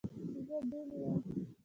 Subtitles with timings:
[0.45, 1.17] زه دلې یم.